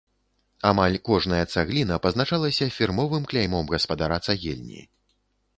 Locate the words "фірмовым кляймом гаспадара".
2.79-4.17